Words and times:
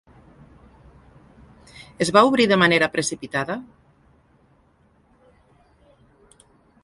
Es 2.05 2.11
va 2.15 2.23
obrir 2.29 2.47
de 2.53 2.57
manera 2.63 2.89
precipitada? 2.97 3.59